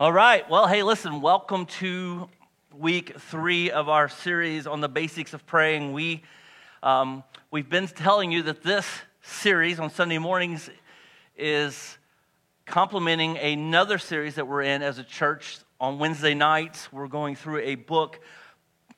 [0.00, 0.50] All right.
[0.50, 2.28] Well, hey, listen, welcome to
[2.76, 5.92] week three of our series on the basics of praying.
[5.92, 6.24] We,
[6.82, 8.88] um, we've been telling you that this
[9.22, 10.68] series on Sunday mornings
[11.36, 11.96] is
[12.66, 15.58] complementing another series that we're in as a church.
[15.80, 18.18] On Wednesday nights, we're going through a book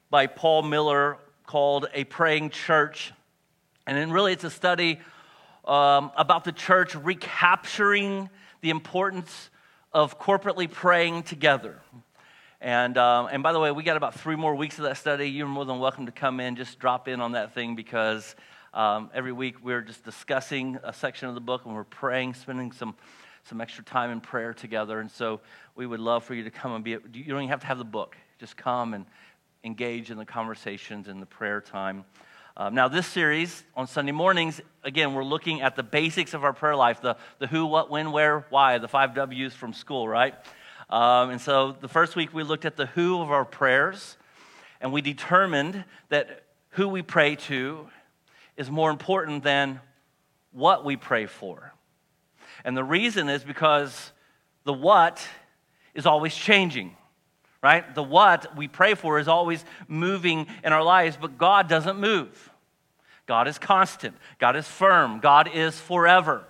[0.08, 3.12] by Paul Miller called A Praying Church.
[3.86, 5.00] And then, really, it's a study
[5.66, 8.30] um, about the church recapturing
[8.62, 9.50] the importance
[9.96, 11.80] of corporately praying together.
[12.60, 15.30] And, um, and by the way, we got about three more weeks of that study.
[15.30, 18.36] You're more than welcome to come in, just drop in on that thing because
[18.74, 22.72] um, every week we're just discussing a section of the book and we're praying, spending
[22.72, 22.94] some,
[23.44, 25.00] some extra time in prayer together.
[25.00, 25.40] And so
[25.74, 27.78] we would love for you to come and be, you don't even have to have
[27.78, 28.18] the book.
[28.38, 29.06] Just come and
[29.64, 32.04] engage in the conversations and the prayer time.
[32.58, 36.54] Um, now, this series on Sunday mornings, again, we're looking at the basics of our
[36.54, 40.32] prayer life the, the who, what, when, where, why, the five W's from school, right?
[40.88, 44.16] Um, and so the first week we looked at the who of our prayers,
[44.80, 47.88] and we determined that who we pray to
[48.56, 49.78] is more important than
[50.52, 51.74] what we pray for.
[52.64, 54.12] And the reason is because
[54.64, 55.28] the what
[55.92, 56.96] is always changing
[57.62, 57.94] right?
[57.94, 62.50] The what we pray for is always moving in our lives, but God doesn't move.
[63.26, 66.44] God is constant, God is firm, God is forever.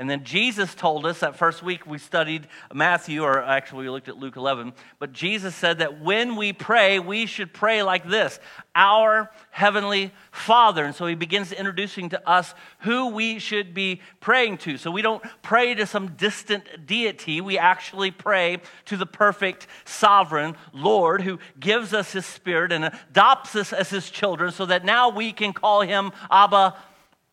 [0.00, 4.08] And then Jesus told us that first week we studied Matthew, or actually we looked
[4.08, 8.38] at Luke 11, but Jesus said that when we pray, we should pray like this
[8.76, 10.84] Our Heavenly Father.
[10.84, 14.78] And so he begins introducing to us who we should be praying to.
[14.78, 20.54] So we don't pray to some distant deity, we actually pray to the perfect, sovereign
[20.72, 25.08] Lord who gives us his Spirit and adopts us as his children so that now
[25.08, 26.76] we can call him Abba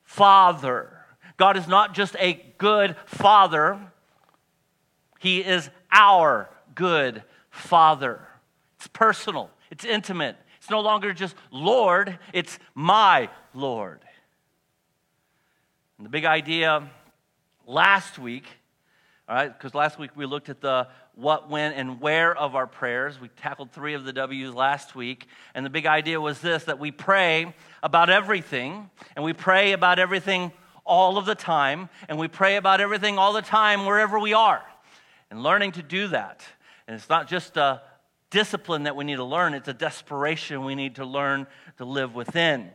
[0.04, 0.95] Father.
[1.38, 3.80] God is not just a good father,
[5.20, 8.22] He is our good father.
[8.78, 10.38] It's personal, it's intimate.
[10.58, 14.00] It's no longer just Lord, it's my Lord.
[15.98, 16.90] And the big idea
[17.68, 18.46] last week,
[19.30, 22.68] all right, because last week we looked at the what, when, and where of our
[22.68, 23.20] prayers.
[23.20, 25.28] We tackled three of the W's last week.
[25.54, 29.98] And the big idea was this that we pray about everything, and we pray about
[29.98, 30.52] everything
[30.86, 34.64] all of the time, and we pray about everything all the time wherever we are.
[35.32, 36.46] And learning to do that.
[36.88, 37.82] And it's not just a
[38.30, 41.48] discipline that we need to learn, it's a desperation we need to learn
[41.78, 42.70] to live within.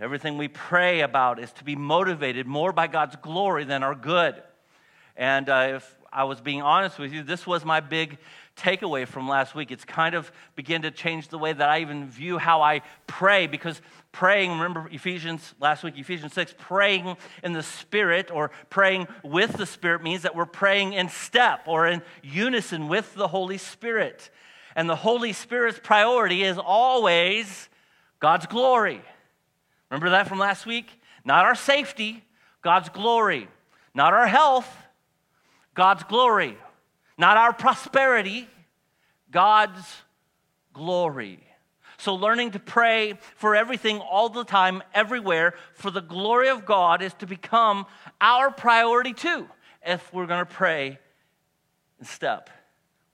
[0.00, 4.42] Everything we pray about is to be motivated more by God's glory than our good.
[5.14, 8.16] And uh, if I was being honest with you, this was my big
[8.60, 9.70] takeaway from last week.
[9.70, 13.46] It's kind of began to change the way that I even view how I pray
[13.46, 13.80] because
[14.12, 19.66] praying, remember Ephesians, last week, Ephesians 6, praying in the Spirit or praying with the
[19.66, 24.30] Spirit means that we're praying in step or in unison with the Holy Spirit.
[24.76, 27.68] And the Holy Spirit's priority is always
[28.20, 29.00] God's glory.
[29.90, 30.86] Remember that from last week?
[31.24, 32.24] Not our safety,
[32.62, 33.48] God's glory.
[33.94, 34.68] Not our health,
[35.74, 36.56] God's glory.
[37.20, 38.48] Not our prosperity,
[39.30, 39.84] God's
[40.72, 41.44] glory.
[41.98, 47.02] So, learning to pray for everything all the time, everywhere, for the glory of God
[47.02, 47.84] is to become
[48.22, 49.46] our priority too,
[49.84, 50.98] if we're going to pray
[51.98, 52.48] in step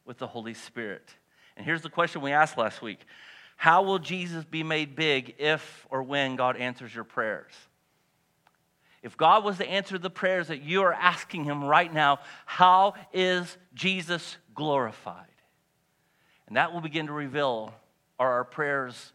[0.04, 1.16] with the Holy Spirit.
[1.56, 3.00] And here's the question we asked last week
[3.56, 7.50] How will Jesus be made big if or when God answers your prayers?
[9.06, 12.94] If God was to answer the prayers that you are asking Him right now, how
[13.12, 15.28] is Jesus glorified?
[16.48, 17.72] And that will begin to reveal
[18.18, 19.12] are our prayers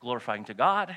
[0.00, 0.96] glorifying to God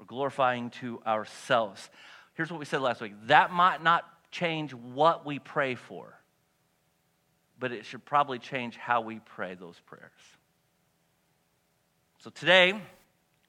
[0.00, 1.88] or glorifying to ourselves?
[2.34, 4.02] Here's what we said last week that might not
[4.32, 6.18] change what we pray for,
[7.60, 10.10] but it should probably change how we pray those prayers.
[12.18, 12.74] So today,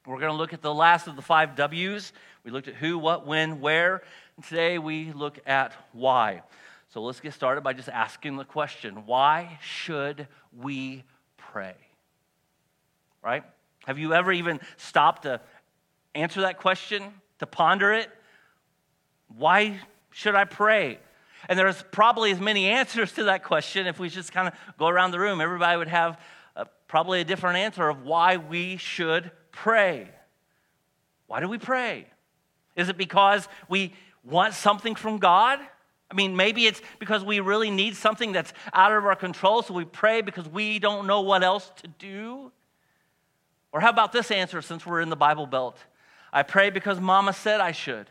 [0.06, 2.12] we're going to look at the last of the five W's.
[2.44, 4.02] We looked at who, what, when, where.
[4.36, 6.42] And today we look at why.
[6.90, 11.04] So let's get started by just asking the question why should we
[11.36, 11.74] pray?
[13.26, 13.42] right?
[13.86, 15.40] Have you ever even stopped to
[16.14, 17.02] answer that question,
[17.40, 18.08] to ponder it?
[19.36, 21.00] Why should I pray?
[21.48, 23.88] And there's probably as many answers to that question.
[23.88, 26.20] If we just kind of go around the room, everybody would have
[26.54, 30.08] a, uh, probably a different answer of why we should pray.
[31.26, 32.06] Why do we pray?
[32.76, 35.58] Is it because we want something from God?
[36.10, 39.74] I mean, maybe it's because we really need something that's out of our control, so
[39.74, 42.52] we pray because we don't know what else to do.
[43.72, 45.78] Or how about this answer since we're in the Bible Belt?
[46.32, 48.08] I pray because mama said I should.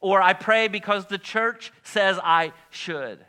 [0.00, 3.24] Or I pray because the church says I should.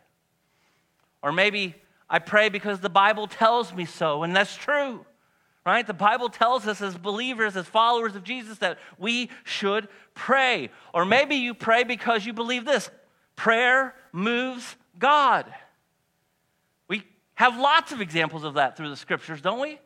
[1.22, 1.75] Or maybe
[2.10, 5.06] I pray because the Bible tells me so, and that's true.
[5.69, 5.86] Right?
[5.86, 10.71] The Bible tells us as believers, as followers of Jesus, that we should pray.
[10.95, 12.89] Or maybe you pray because you believe this
[13.36, 15.45] prayer moves God.
[16.88, 17.04] We
[17.36, 19.80] have lots of examples of that through the scriptures, don't we?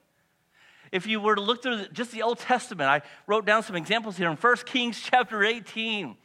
[0.93, 4.15] If you were to look through just the Old Testament, I wrote down some examples
[4.15, 6.15] here in 1 Kings chapter 18.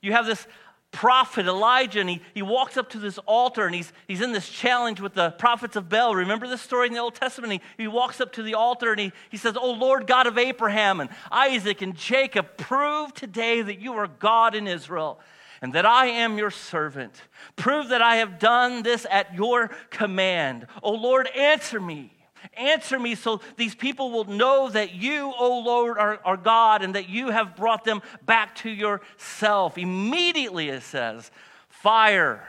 [0.00, 0.46] You have this
[0.94, 4.48] prophet Elijah, and he, he walks up to this altar and he's, he's in this
[4.48, 6.14] challenge with the prophets of Baal.
[6.14, 7.52] Remember this story in the Old Testament?
[7.52, 10.38] He, he walks up to the altar and he, he says, Oh Lord God of
[10.38, 15.20] Abraham and Isaac and Jacob, prove today that you are God in Israel
[15.60, 17.20] and that I am your servant.
[17.56, 20.68] Prove that I have done this at your command.
[20.82, 22.13] Oh Lord, answer me.
[22.56, 26.82] Answer me so these people will know that you, O oh Lord, are, are God
[26.82, 29.78] and that you have brought them back to yourself.
[29.78, 31.30] Immediately, it says,
[31.68, 32.46] fire.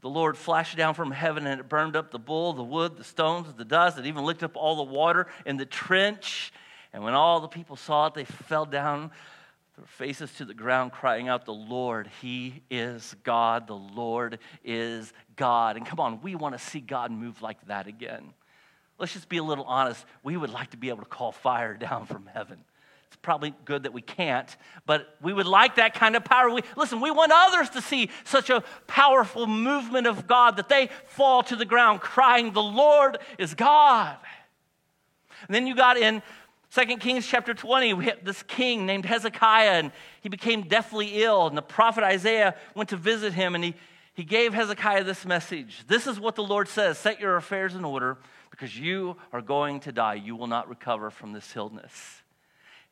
[0.00, 3.04] The Lord flashed down from heaven and it burned up the bull, the wood, the
[3.04, 3.98] stones, the dust.
[3.98, 6.52] It even licked up all the water in the trench.
[6.92, 9.12] And when all the people saw it, they fell down
[9.76, 13.66] their faces to the ground, crying out, The Lord, He is God.
[13.66, 15.76] The Lord is God.
[15.76, 18.34] And come on, we want to see God move like that again.
[18.98, 20.04] Let's just be a little honest.
[20.22, 22.58] We would like to be able to call fire down from heaven.
[23.06, 24.54] It's probably good that we can't,
[24.86, 26.50] but we would like that kind of power.
[26.50, 30.88] We, listen, we want others to see such a powerful movement of God that they
[31.06, 34.16] fall to the ground crying, The Lord is God.
[35.46, 36.22] And then you got in
[36.74, 39.92] 2 Kings chapter 20, we had this king named Hezekiah, and
[40.22, 41.46] he became deathly ill.
[41.46, 43.74] And the prophet Isaiah went to visit him, and he,
[44.14, 47.84] he gave Hezekiah this message This is what the Lord says Set your affairs in
[47.84, 48.16] order,
[48.50, 50.14] because you are going to die.
[50.14, 52.22] You will not recover from this illness.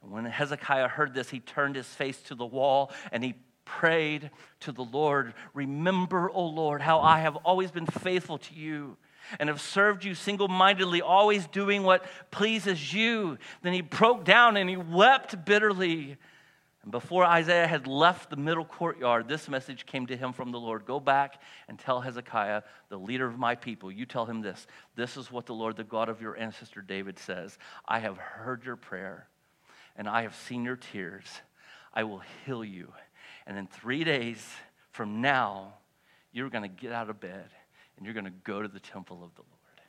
[0.02, 3.34] And when Hezekiah heard this, he turned his face to the wall and he
[3.64, 4.30] prayed
[4.60, 8.98] to the Lord Remember, O Lord, how I have always been faithful to you
[9.38, 13.38] and have served you single mindedly, always doing what pleases you.
[13.62, 16.16] Then he broke down and he wept bitterly.
[16.82, 20.58] And before Isaiah had left the middle courtyard, this message came to him from the
[20.58, 24.66] Lord Go back and tell Hezekiah, the leader of my people, you tell him this.
[24.96, 28.64] This is what the Lord, the God of your ancestor David, says I have heard
[28.64, 29.28] your prayer,
[29.94, 31.26] and I have seen your tears.
[31.92, 32.92] I will heal you.
[33.46, 34.42] And in three days
[34.92, 35.74] from now,
[36.32, 37.50] you're going to get out of bed
[37.96, 39.80] and you're going to go to the temple of the Lord.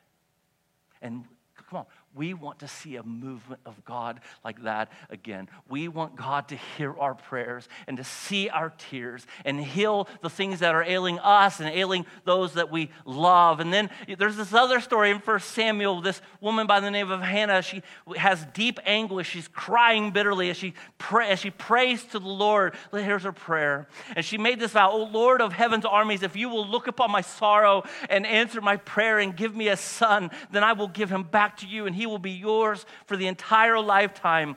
[1.00, 1.24] And
[1.68, 5.48] come on, we want to see a movement of God like that again.
[5.68, 10.28] We want God to hear our prayers and to see our tears and heal the
[10.28, 13.60] things that are ailing us and ailing those that we love.
[13.60, 13.88] And then
[14.18, 16.02] there's this other story in 1 Samuel.
[16.02, 17.82] This woman by the name of Hannah, she
[18.16, 19.30] has deep anguish.
[19.30, 22.74] She's crying bitterly as she, pray, as she prays to the Lord.
[22.92, 23.88] Here's her prayer.
[24.14, 27.10] And she made this vow, O Lord of heaven's armies, if you will look upon
[27.10, 31.10] my sorrow and answer my prayer and give me a son, then I will give
[31.10, 34.56] him back to you and he he will be yours for the entire lifetime.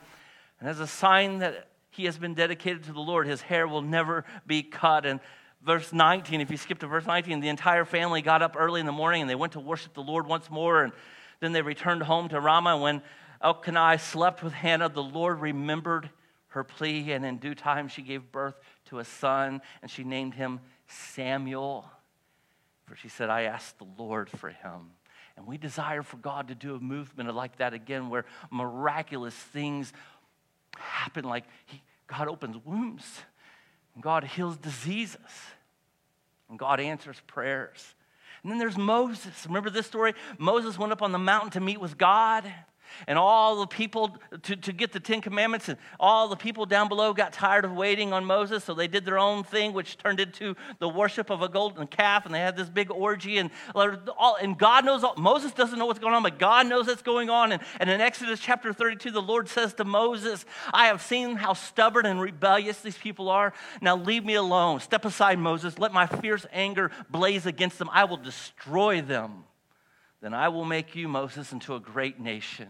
[0.60, 3.84] And as a sign that he has been dedicated to the Lord, his hair will
[3.84, 5.06] never be cut.
[5.06, 5.20] And
[5.64, 8.88] verse 19, if you skip to verse 19, the entire family got up early in
[8.88, 10.82] the morning and they went to worship the Lord once more.
[10.82, 10.92] And
[11.40, 12.78] then they returned home to Ramah.
[12.80, 13.04] When
[13.44, 16.10] Elkanah slept with Hannah, the Lord remembered
[16.48, 17.12] her plea.
[17.12, 18.56] And in due time, she gave birth
[18.86, 21.86] to a son, and she named him Samuel.
[22.86, 24.95] For she said, I asked the Lord for him.
[25.38, 29.92] And we desire for God to do a movement like that again, where miraculous things
[30.78, 33.22] happen, like he, God opens wombs,
[33.94, 35.20] and God heals diseases,
[36.50, 37.96] and God answers prayers.
[38.44, 39.46] And then there's Moses.
[39.48, 40.14] Remember this story?
[40.38, 42.52] Moses went up on the mountain to meet with God
[43.08, 46.88] and all the people to, to get the Ten Commandments, and all the people down
[46.88, 50.20] below got tired of waiting on Moses, so they did their own thing, which turned
[50.20, 53.38] into the worship of a golden calf, and they had this big orgy.
[53.38, 56.88] And, all, and God knows, all, Moses doesn't know what's going on, but God knows
[56.88, 57.52] what's going on.
[57.52, 61.54] And, and in Exodus chapter 32, the Lord says to Moses, I have seen how
[61.54, 63.54] stubborn and rebellious these people are.
[63.82, 64.80] Now leave me alone.
[64.80, 65.80] Step aside, Moses.
[65.80, 67.90] Let my fierce anger blaze against them.
[67.92, 69.44] I will destroy them.
[70.22, 72.70] Then I will make you, Moses, into a great nation.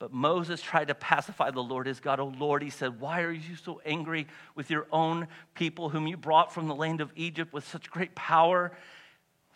[0.00, 2.20] But Moses tried to pacify the Lord his God.
[2.20, 6.16] Oh Lord, he said, Why are you so angry with your own people, whom you
[6.16, 8.72] brought from the land of Egypt with such great power,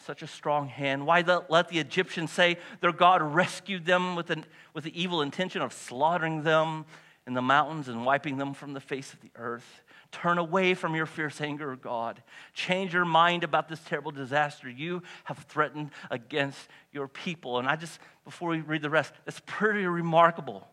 [0.04, 1.06] such a strong hand?
[1.06, 5.62] Why let the Egyptians say their God rescued them with, an, with the evil intention
[5.62, 6.84] of slaughtering them
[7.26, 9.82] in the mountains and wiping them from the face of the earth?
[10.14, 12.22] Turn away from your fierce anger, God.
[12.52, 17.58] Change your mind about this terrible disaster you have threatened against your people.
[17.58, 20.68] And I just, before we read the rest, it's pretty remarkable.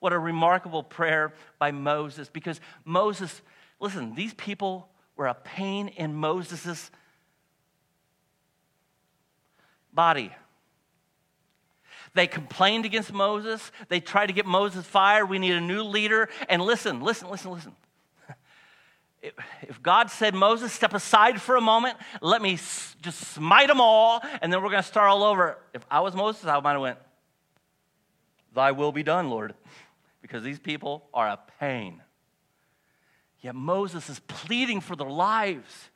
[0.00, 2.28] What a remarkable prayer by Moses.
[2.28, 3.40] Because Moses,
[3.78, 6.90] listen, these people were a pain in Moses'
[9.94, 10.32] body.
[12.14, 13.70] They complained against Moses.
[13.88, 15.26] They tried to get Moses fired.
[15.26, 16.28] We need a new leader.
[16.48, 17.76] And listen, listen, listen, listen.
[19.22, 22.56] If God said, Moses, step aside for a moment, let me
[23.00, 25.58] just smite them all, and then we're going to start all over.
[25.72, 26.98] If I was Moses, I might have went,
[28.54, 29.54] Thy will be done, Lord,
[30.20, 32.02] because these people are a pain.
[33.40, 35.90] Yet Moses is pleading for their lives.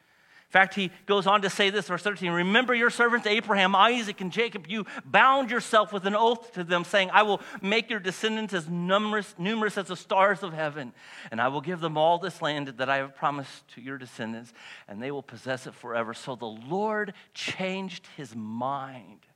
[0.48, 4.20] In fact, he goes on to say this, verse 13 Remember your servants Abraham, Isaac,
[4.20, 4.66] and Jacob.
[4.68, 8.68] You bound yourself with an oath to them, saying, I will make your descendants as
[8.68, 10.92] numerous, numerous as the stars of heaven,
[11.32, 14.52] and I will give them all this land that I have promised to your descendants,
[14.86, 16.14] and they will possess it forever.
[16.14, 19.26] So the Lord changed his mind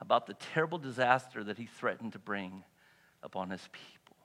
[0.00, 2.64] about the terrible disaster that he threatened to bring
[3.22, 4.16] upon his people.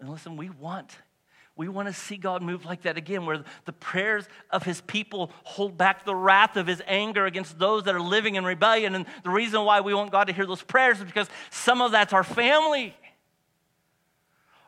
[0.00, 0.96] And listen, we want
[1.56, 5.32] we want to see God move like that again, where the prayers of his people
[5.42, 8.94] hold back the wrath of his anger against those that are living in rebellion.
[8.94, 11.92] And the reason why we want God to hear those prayers is because some of
[11.92, 12.94] that's our family.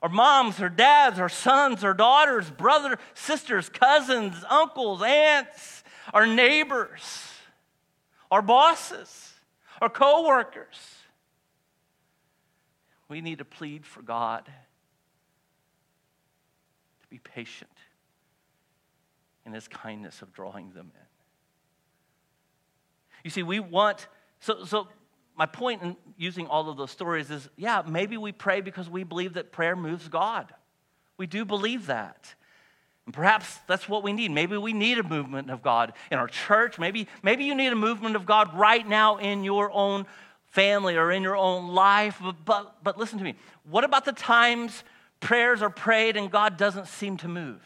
[0.03, 7.33] Our moms, our dads, our sons, our daughters, brothers, sisters, cousins, uncles, aunts, our neighbors,
[8.31, 9.35] our bosses,
[9.83, 10.79] our co-workers.
[13.09, 14.51] We need to plead for God
[17.11, 17.71] be patient
[19.47, 21.07] in his kindness of drawing them in.
[23.25, 24.07] You see, we want,
[24.41, 24.89] so, so
[25.37, 29.05] my point in using all of those stories is yeah, maybe we pray because we
[29.05, 30.53] believe that prayer moves God.
[31.17, 32.35] We do believe that.
[33.07, 34.31] And perhaps that's what we need.
[34.31, 36.79] Maybe we need a movement of God in our church.
[36.79, 40.05] Maybe, maybe you need a movement of God right now in your own
[40.45, 42.19] family or in your own life.
[42.23, 43.35] But, but, but listen to me.
[43.65, 44.85] What about the times
[45.21, 47.63] prayers are prayed and God doesn't seem to move?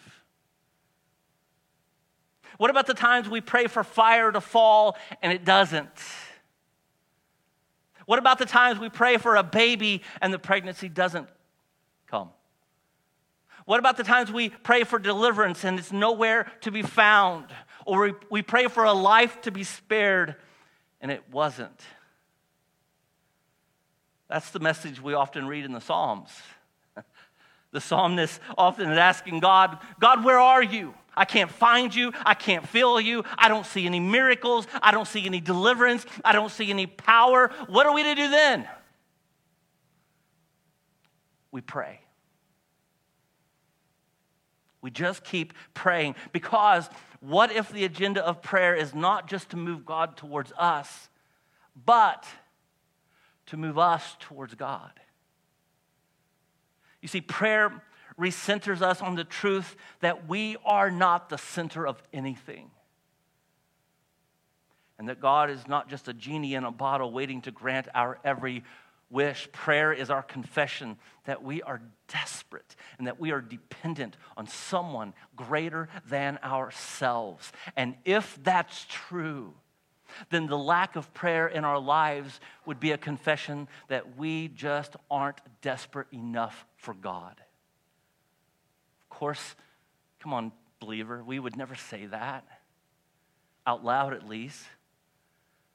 [2.58, 5.90] What about the times we pray for fire to fall and it doesn't?
[8.06, 11.28] What about the times we pray for a baby and the pregnancy doesn't
[12.06, 12.30] come?
[13.64, 17.46] What about the times we pray for deliverance and it's nowhere to be found?
[17.86, 20.36] Or we, we pray for a life to be spared
[21.00, 21.80] and it wasn't?
[24.28, 26.30] That's the message we often read in the Psalms.
[27.72, 30.94] The psalmist often is asking God, God, where are you?
[31.14, 32.12] I can't find you.
[32.24, 33.24] I can't feel you.
[33.36, 34.66] I don't see any miracles.
[34.82, 36.06] I don't see any deliverance.
[36.24, 37.50] I don't see any power.
[37.68, 38.68] What are we to do then?
[41.50, 42.00] We pray.
[44.80, 46.88] We just keep praying because
[47.20, 51.08] what if the agenda of prayer is not just to move God towards us,
[51.86, 52.26] but
[53.46, 54.92] to move us towards God?
[57.02, 57.82] You see, prayer
[58.18, 62.70] recenters us on the truth that we are not the center of anything.
[64.98, 68.18] And that God is not just a genie in a bottle waiting to grant our
[68.24, 68.62] every
[69.10, 69.48] wish.
[69.50, 75.12] Prayer is our confession that we are desperate and that we are dependent on someone
[75.34, 77.52] greater than ourselves.
[77.76, 79.54] And if that's true,
[80.30, 84.96] then the lack of prayer in our lives would be a confession that we just
[85.10, 87.40] aren't desperate enough for God.
[89.02, 89.54] Of course,
[90.20, 92.44] come on, believer, we would never say that,
[93.66, 94.64] out loud at least.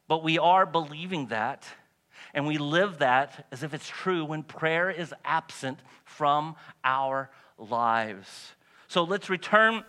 [0.08, 1.65] But we are believing that,
[2.34, 8.53] and we live that as if it's true when prayer is absent from our lives.
[8.88, 9.84] So let's return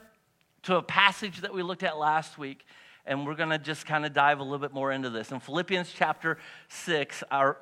[0.65, 2.65] to a passage that we looked at last week
[3.09, 5.33] and we're going to just kind of dive a little bit more into this.
[5.33, 6.37] In Philippians chapter
[6.69, 7.57] 6, our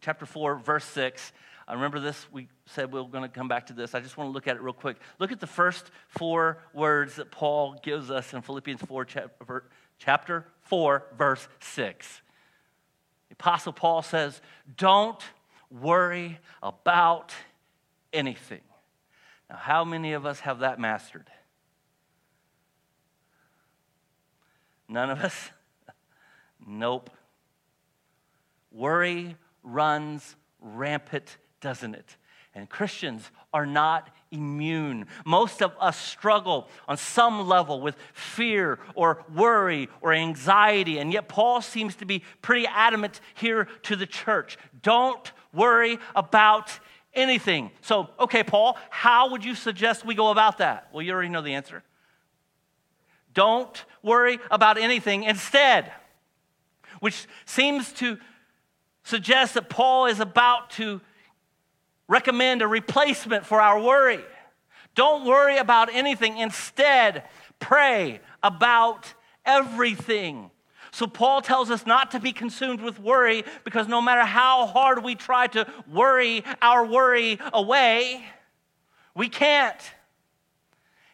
[0.00, 1.32] chapter 4, verse 6,
[1.68, 3.94] I remember this, we said we are going to come back to this.
[3.94, 4.96] I just want to look at it real quick.
[5.18, 9.06] Look at the first four words that Paul gives us in Philippians 4,
[9.98, 12.22] chapter 4, verse 6.
[13.28, 14.40] The Apostle Paul says,
[14.78, 15.22] Don't
[15.70, 17.34] worry about
[18.14, 18.62] anything.
[19.50, 21.28] Now, how many of us have that mastered?
[24.88, 25.50] None of us?
[26.66, 27.10] nope.
[28.72, 32.16] Worry runs rampant, doesn't it?
[32.54, 35.06] And Christians are not immune.
[35.24, 41.28] Most of us struggle on some level with fear or worry or anxiety, and yet
[41.28, 44.58] Paul seems to be pretty adamant here to the church.
[44.82, 46.78] Don't worry about
[47.14, 47.70] anything.
[47.80, 50.88] So, okay, Paul, how would you suggest we go about that?
[50.92, 51.82] Well, you already know the answer.
[53.38, 55.92] Don't worry about anything instead,
[56.98, 58.18] which seems to
[59.04, 61.00] suggest that Paul is about to
[62.08, 64.24] recommend a replacement for our worry.
[64.96, 66.36] Don't worry about anything.
[66.36, 67.22] Instead,
[67.60, 69.14] pray about
[69.46, 70.50] everything.
[70.90, 75.04] So, Paul tells us not to be consumed with worry because no matter how hard
[75.04, 78.24] we try to worry our worry away,
[79.14, 79.80] we can't.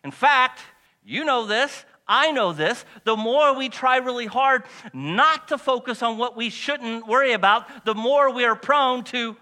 [0.03, 0.61] In fact,
[1.05, 2.85] you know this, I know this.
[3.05, 7.85] The more we try really hard not to focus on what we shouldn't worry about,
[7.85, 9.37] the more we are prone to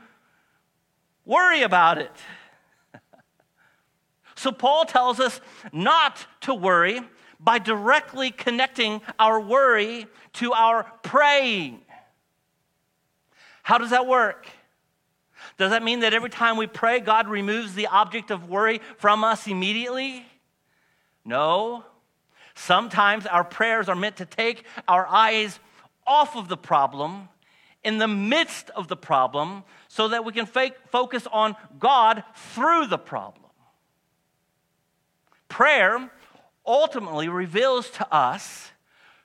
[1.24, 2.12] worry about it.
[4.36, 5.40] so, Paul tells us
[5.72, 7.00] not to worry
[7.40, 11.80] by directly connecting our worry to our praying.
[13.64, 14.46] How does that work?
[15.58, 19.24] Does that mean that every time we pray, God removes the object of worry from
[19.24, 20.24] us immediately?
[21.24, 21.84] No.
[22.54, 25.58] Sometimes our prayers are meant to take our eyes
[26.06, 27.28] off of the problem
[27.84, 32.98] in the midst of the problem so that we can focus on God through the
[32.98, 33.50] problem.
[35.48, 36.10] Prayer
[36.64, 38.70] ultimately reveals to us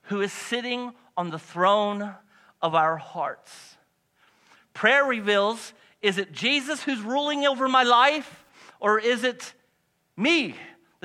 [0.03, 2.15] who is sitting on the throne
[2.61, 3.77] of our hearts.
[4.73, 8.45] Prayer reveals is it Jesus who's ruling over my life,
[8.79, 9.53] or is it
[10.15, 10.55] me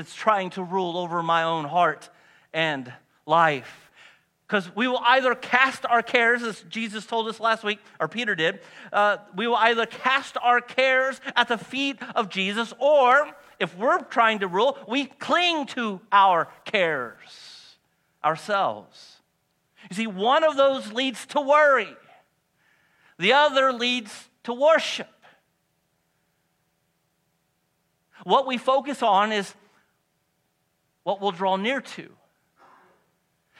[0.02, 2.10] that's trying to rule over my own heart
[2.52, 2.92] and
[3.24, 3.88] life?
[4.48, 8.34] Because we will either cast our cares, as Jesus told us last week, or Peter
[8.34, 8.58] did,
[8.92, 13.30] uh, we will either cast our cares at the feet of Jesus, or
[13.60, 17.76] if we're trying to rule, we cling to our cares
[18.24, 19.18] ourselves.
[19.88, 21.96] You see, one of those leads to worry,
[23.20, 25.08] the other leads to worship.
[28.24, 29.54] What we focus on is
[31.02, 32.10] what we'll draw near to.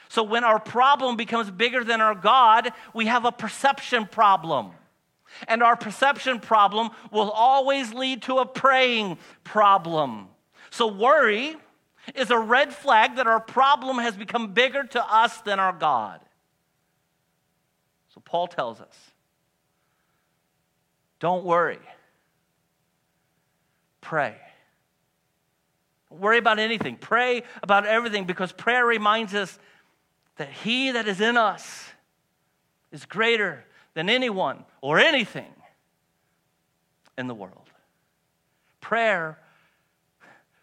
[0.09, 4.71] So when our problem becomes bigger than our God, we have a perception problem.
[5.47, 10.27] And our perception problem will always lead to a praying problem.
[10.69, 11.55] So worry
[12.13, 16.19] is a red flag that our problem has become bigger to us than our God.
[18.13, 18.95] So Paul tells us
[21.19, 21.79] don't worry,
[24.01, 24.35] pray.
[26.19, 26.97] Worry about anything.
[26.97, 29.57] Pray about everything because prayer reminds us
[30.37, 31.85] that He that is in us
[32.91, 35.51] is greater than anyone or anything
[37.17, 37.69] in the world.
[38.81, 39.39] Prayer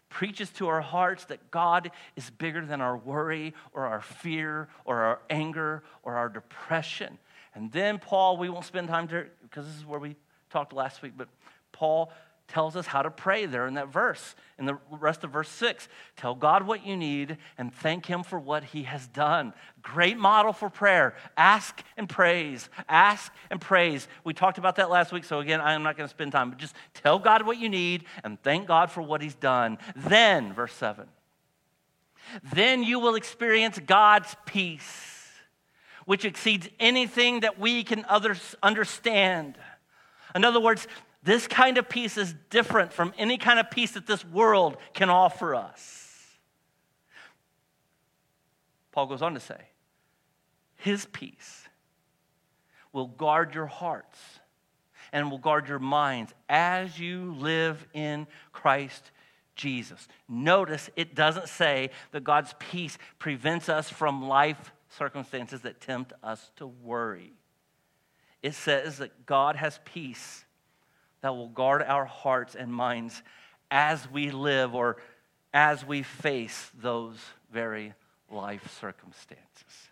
[0.09, 5.01] preaches to our hearts that God is bigger than our worry or our fear or
[5.01, 7.17] our anger or our depression.
[7.55, 10.15] And then Paul, we won't spend time there because this is where we
[10.49, 11.29] talked last week, but
[11.71, 12.11] Paul
[12.51, 15.87] tells us how to pray there in that verse, in the rest of verse 6.
[16.17, 19.53] Tell God what you need and thank Him for what He has done.
[19.81, 21.15] Great model for prayer.
[21.37, 22.69] Ask and praise.
[22.89, 24.07] Ask and praise.
[24.25, 26.59] We talked about that last week, so again, I'm not going to spend time, but
[26.59, 29.77] just tell God what you need and thank God for what He's done.
[29.95, 31.07] Then, verse 7,
[32.53, 35.29] then you will experience God's peace,
[36.05, 39.57] which exceeds anything that we can others understand.
[40.35, 40.87] In other words,
[41.23, 45.09] this kind of peace is different from any kind of peace that this world can
[45.09, 46.07] offer us.
[48.91, 49.61] Paul goes on to say,
[50.77, 51.67] His peace
[52.91, 54.19] will guard your hearts
[55.13, 59.11] and will guard your minds as you live in Christ
[59.55, 60.07] Jesus.
[60.27, 66.51] Notice it doesn't say that God's peace prevents us from life circumstances that tempt us
[66.57, 67.33] to worry.
[68.41, 70.45] It says that God has peace
[71.21, 73.21] that will guard our hearts and minds
[73.69, 74.97] as we live or
[75.53, 77.17] as we face those
[77.51, 77.93] very
[78.29, 79.89] life circumstances.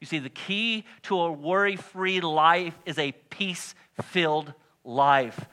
[0.00, 5.46] You see, the key to a worry free life is a peace filled life.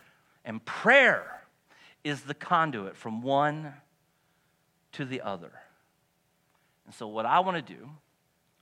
[0.45, 1.41] And prayer
[2.03, 3.73] is the conduit from one
[4.93, 5.51] to the other.
[6.85, 7.89] And so, what I want to do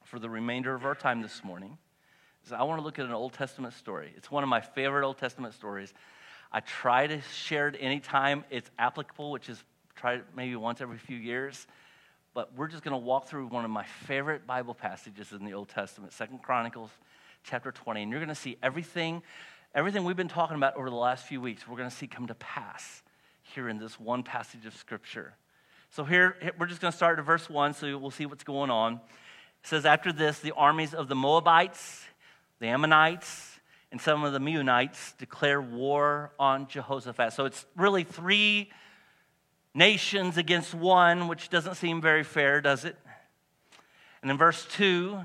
[0.04, 1.78] for the remainder of our time this morning
[2.44, 4.12] is I want to look at an Old Testament story.
[4.18, 5.94] It's one of my favorite Old Testament stories.
[6.52, 9.64] I try to share it anytime it's applicable, which is
[9.96, 11.68] try maybe once every few years.
[12.34, 15.54] But we're just going to walk through one of my favorite Bible passages in the
[15.54, 16.90] Old Testament, Second Chronicles
[17.44, 18.04] chapter 20.
[18.04, 19.24] And you're going to see everything,
[19.74, 22.28] everything we've been talking about over the last few weeks, we're going to see come
[22.28, 23.04] to pass
[23.42, 25.34] here in this one passage of Scripture.
[25.92, 28.70] So here, we're just going to start at verse 1, so we'll see what's going
[28.70, 28.96] on.
[28.96, 29.00] It
[29.64, 32.04] says, After this, the armies of the Moabites,
[32.60, 33.55] the Ammonites,
[33.96, 37.32] and some of the Meunites declare war on Jehoshaphat.
[37.32, 38.70] So it's really three
[39.74, 42.98] nations against one, which doesn't seem very fair, does it?
[44.22, 45.18] And in verse 2,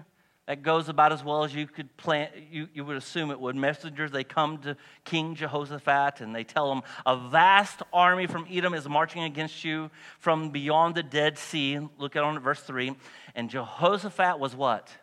[0.47, 3.57] that goes about as well as you could plan, you, you would assume it would.
[3.57, 8.73] Messengers, they come to King Jehoshaphat and they tell him, A vast army from Edom
[8.73, 11.81] is marching against you from beyond the Dead Sea.
[11.99, 12.95] Look at on verse 3.
[13.35, 14.97] And Jehoshaphat was what?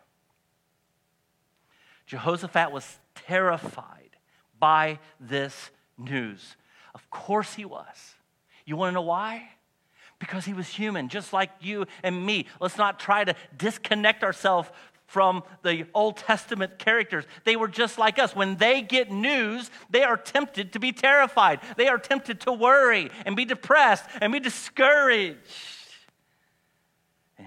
[2.08, 4.16] Jehoshaphat was terrified
[4.58, 6.56] by this news.
[6.94, 8.14] Of course he was.
[8.64, 9.50] You want to know why?
[10.18, 12.46] Because he was human, just like you and me.
[12.60, 14.68] Let's not try to disconnect ourselves
[15.06, 17.24] from the Old Testament characters.
[17.44, 18.36] They were just like us.
[18.36, 21.60] When they get news, they are tempted to be terrified.
[21.76, 25.38] They are tempted to worry and be depressed and be discouraged.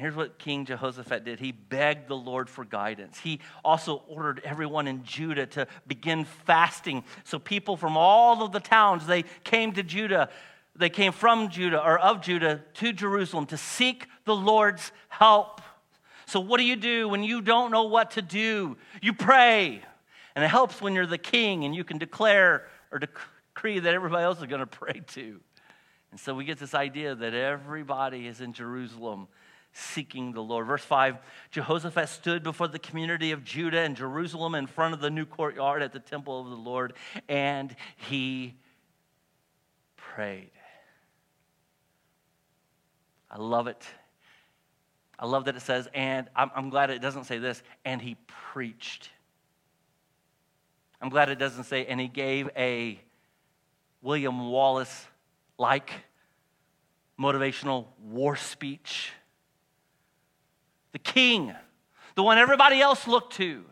[0.02, 3.20] Here's what King Jehoshaphat did he begged the Lord for guidance.
[3.20, 7.04] He also ordered everyone in Judah to begin fasting.
[7.24, 10.30] So people from all of the towns, they came to Judah.
[10.76, 15.62] They came from Judah or of Judah to Jerusalem to seek the Lord's help.
[16.26, 18.78] So, what do you do when you don't know what to do?
[19.04, 19.84] You pray.
[20.36, 24.24] And it helps when you're the king and you can declare or decree that everybody
[24.24, 25.42] else is going to pray too.
[26.10, 29.28] And so we get this idea that everybody is in Jerusalem
[29.74, 30.68] seeking the Lord.
[30.68, 31.18] Verse 5
[31.52, 35.82] Jehoshaphat stood before the community of Judah and Jerusalem in front of the new courtyard
[35.82, 36.94] at the temple of the Lord,
[37.28, 38.56] and he
[39.96, 40.52] prayed.
[43.30, 43.86] I love it.
[45.18, 48.18] I love that it says, and I'm, I'm glad it doesn't say this, and he
[48.52, 49.10] preached.
[51.00, 53.00] I'm glad it doesn't say, and he gave a
[54.02, 55.06] William Wallace
[55.58, 55.92] like
[57.20, 59.12] motivational war speech
[60.92, 61.54] the king,
[62.16, 63.64] the one everybody else looked to.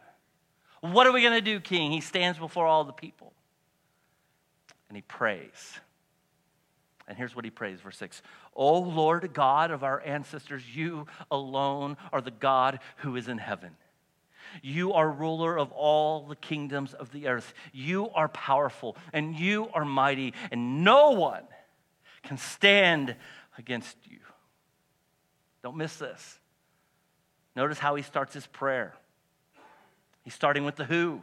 [0.82, 1.91] What are we going to do, king?
[1.91, 3.34] He stands before all the people
[4.89, 5.79] and he prays.
[7.08, 8.21] And here's what he prays, verse 6
[8.55, 13.71] O Lord God of our ancestors, you alone are the God who is in heaven.
[14.63, 17.53] You are ruler of all the kingdoms of the earth.
[17.71, 21.43] You are powerful and you are mighty, and no one
[22.23, 23.15] can stand
[23.58, 24.19] against you.
[25.62, 26.39] Don't miss this.
[27.60, 28.93] Notice how he starts his prayer.
[30.24, 31.22] He's starting with the who.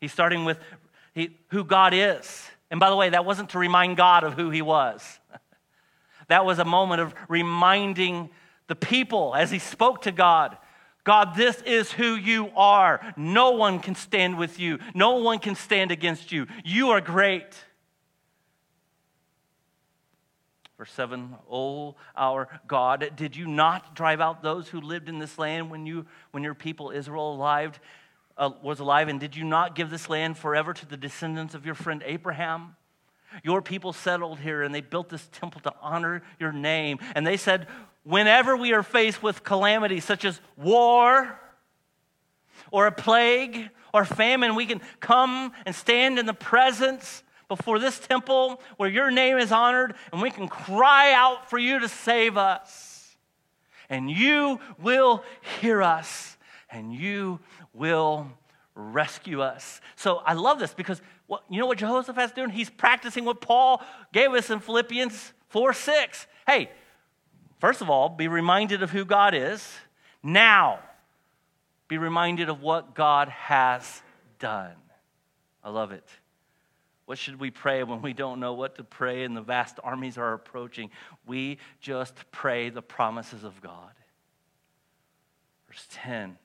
[0.00, 0.58] He's starting with
[1.12, 2.48] he, who God is.
[2.70, 5.20] And by the way, that wasn't to remind God of who he was.
[6.28, 8.30] That was a moment of reminding
[8.66, 10.56] the people as he spoke to God
[11.04, 13.12] God, this is who you are.
[13.16, 16.46] No one can stand with you, no one can stand against you.
[16.64, 17.52] You are great.
[20.82, 25.38] Verse 7 O our God, did you not drive out those who lived in this
[25.38, 27.78] land when, you, when your people Israel alive,
[28.36, 29.06] uh, was alive?
[29.06, 32.74] And did you not give this land forever to the descendants of your friend Abraham?
[33.44, 36.98] Your people settled here and they built this temple to honor your name.
[37.14, 37.68] And they said,
[38.02, 41.38] Whenever we are faced with calamity such as war
[42.72, 47.98] or a plague or famine, we can come and stand in the presence before this
[47.98, 52.36] temple where your name is honored, and we can cry out for you to save
[52.36, 53.16] us.
[53.88, 55.22] And you will
[55.60, 56.36] hear us,
[56.70, 57.40] and you
[57.74, 58.30] will
[58.74, 59.80] rescue us.
[59.96, 62.50] So I love this because what, you know what Jehoshaphat's doing?
[62.50, 66.26] He's practicing what Paul gave us in Philippians 4 6.
[66.46, 66.70] Hey,
[67.60, 69.70] first of all, be reminded of who God is.
[70.22, 70.80] Now,
[71.88, 74.02] be reminded of what God has
[74.38, 74.74] done.
[75.62, 76.08] I love it.
[77.06, 80.18] What should we pray when we don't know what to pray and the vast armies
[80.18, 80.90] are approaching?
[81.26, 83.92] We just pray the promises of God.
[85.68, 86.38] Verse 10.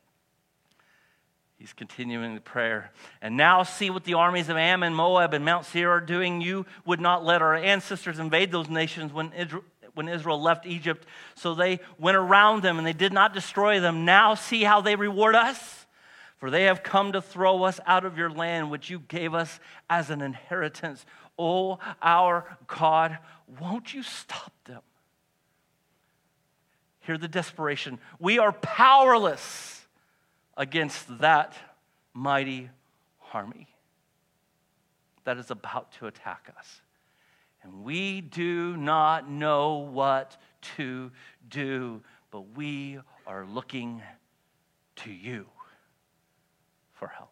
[1.58, 2.91] He's continuing the prayer.
[3.22, 6.39] And now see what the armies of Ammon, Moab, and Mount Seir are doing.
[6.39, 9.63] You would not let our ancestors invade those nations when Israel,
[9.96, 11.08] when Israel left Egypt.
[11.34, 14.06] So they went around them and they did not destroy them.
[14.06, 15.77] Now see how they reward us.
[16.38, 19.60] For they have come to throw us out of your land, which you gave us
[19.89, 21.06] as an inheritance.
[21.38, 23.17] O our God,
[23.60, 24.82] won't you stop them?
[27.02, 28.00] Hear the desperation.
[28.19, 29.86] We are powerless
[30.56, 31.56] against that
[32.13, 32.69] mighty
[33.34, 33.67] army
[35.23, 36.82] that is about to attack us.
[37.63, 40.38] And we do not know what
[40.76, 41.12] to
[41.50, 44.02] do, but we are looking
[44.97, 45.47] to you
[47.00, 47.32] for help.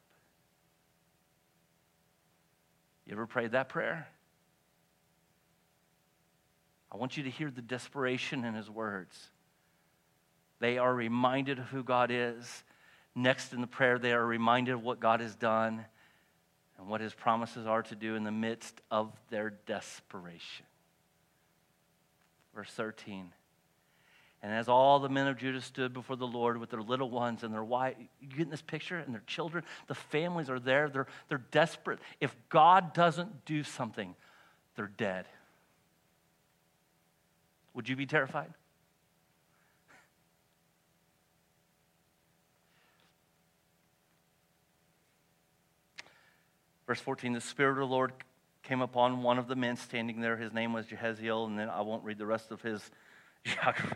[3.06, 4.08] You ever prayed that prayer?
[6.91, 9.32] I want you to hear the desperation in his words.
[10.60, 12.63] They are reminded of who God is.
[13.13, 15.86] Next in the prayer, they are reminded of what God has done
[16.78, 20.65] and what his promises are to do in the midst of their desperation.
[22.54, 23.32] Verse 13.
[24.45, 27.41] And as all the men of Judah stood before the Lord with their little ones
[27.41, 28.99] and their wife, you getting this picture?
[28.99, 30.88] And their children, the families are there.
[30.88, 31.97] They're, they're desperate.
[32.21, 34.13] If God doesn't do something,
[34.75, 35.25] they're dead.
[37.73, 38.53] Would you be terrified?
[46.86, 48.13] Verse 14 The Spirit of the Lord
[48.62, 50.38] came upon one of the men standing there.
[50.38, 52.91] His name was Jahaziel, and then I won't read the rest of his
[53.43, 53.95] geography.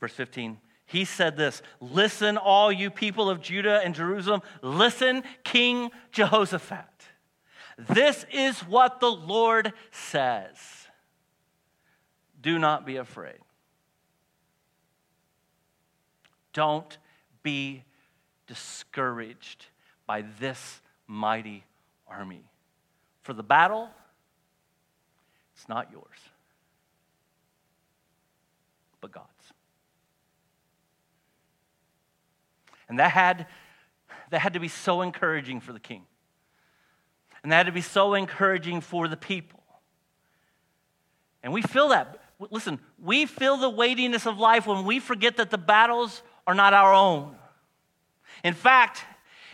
[0.00, 0.58] Verse 15
[0.90, 6.84] he said this Listen, all you people of Judah and Jerusalem, listen, King Jehoshaphat.
[7.78, 10.56] This is what the Lord says.
[12.42, 13.38] Do not be afraid.
[16.52, 16.98] Don't
[17.44, 17.84] be
[18.48, 19.66] discouraged
[20.06, 21.62] by this mighty
[22.08, 22.42] army.
[23.22, 23.88] For the battle,
[25.54, 26.18] it's not yours,
[29.00, 29.39] but God's.
[32.90, 33.46] And that had,
[34.30, 36.02] that had to be so encouraging for the king.
[37.42, 39.62] And that had to be so encouraging for the people.
[41.42, 42.20] And we feel that.
[42.50, 46.74] Listen, we feel the weightiness of life when we forget that the battles are not
[46.74, 47.36] our own.
[48.42, 49.04] In fact,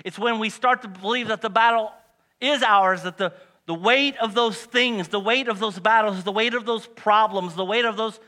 [0.02, 1.92] it's when we start to believe that the battle
[2.40, 3.34] is ours, that the,
[3.66, 7.54] the weight of those things, the weight of those battles, the weight of those problems,
[7.54, 8.18] the weight of those,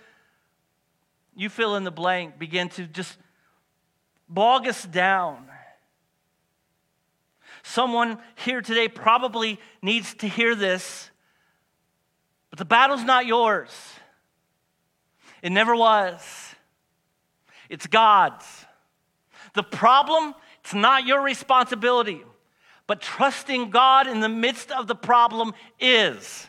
[1.34, 3.16] you fill in the blank, begin to just
[4.28, 5.46] bog us down.
[7.62, 11.10] Someone here today probably needs to hear this,
[12.50, 13.70] but the battle's not yours.
[15.42, 16.22] It never was.
[17.68, 18.46] It's God's.
[19.54, 22.22] The problem, it's not your responsibility,
[22.86, 26.48] but trusting God in the midst of the problem is.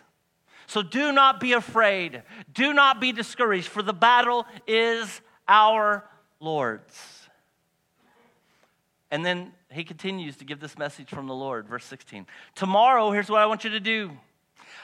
[0.67, 2.23] So do not be afraid.
[2.53, 6.07] Do not be discouraged, for the battle is our
[6.39, 7.18] Lord's.
[9.11, 12.27] And then he continues to give this message from the Lord, verse 16.
[12.55, 14.11] Tomorrow, here's what I want you to do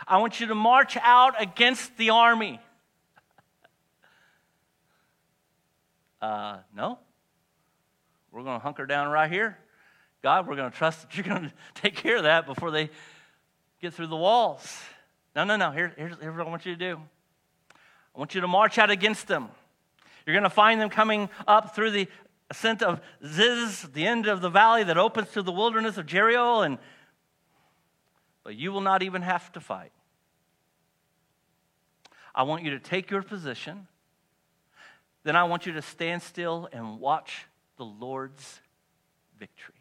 [0.07, 2.59] I want you to march out against the army.
[6.21, 6.97] Uh, no.
[8.31, 9.59] We're going to hunker down right here.
[10.23, 11.43] God, we're going to trust that you're going
[11.75, 12.89] to take care of that before they
[13.79, 14.75] get through the walls.
[15.35, 15.69] No, no, no.
[15.69, 16.99] Here, here's, here's what I want you to do
[18.15, 19.49] I want you to march out against them.
[20.25, 22.07] You're going to find them coming up through the
[22.49, 26.61] ascent of Ziz, the end of the valley that opens to the wilderness of Jericho,
[26.61, 26.77] and
[28.43, 29.91] but you will not even have to fight.
[32.33, 33.87] I want you to take your position.
[35.23, 38.61] Then I want you to stand still and watch the Lord's
[39.39, 39.74] victory.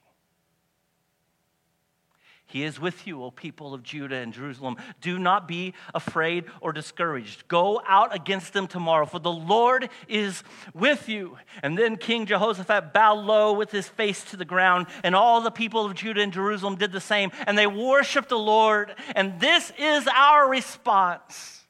[2.55, 4.77] He is with you, O people of Judah and Jerusalem.
[5.01, 7.49] Do not be afraid or discouraged.
[7.49, 11.37] Go out against them tomorrow, for the Lord is with you.
[11.65, 15.51] And then King Jehoshaphat bowed low with his face to the ground, and all the
[15.51, 18.95] people of Judah and Jerusalem did the same, and they worshiped the Lord.
[19.17, 21.65] And this is our response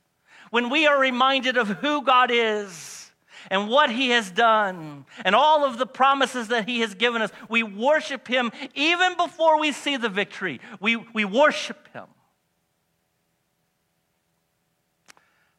[0.51, 3.04] when we are reminded of who God is
[3.51, 7.31] and what he has done and all of the promises that he has given us.
[7.49, 10.61] We worship him even before we see the victory.
[10.81, 12.07] We, we worship him.